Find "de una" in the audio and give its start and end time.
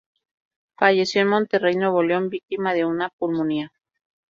2.73-3.09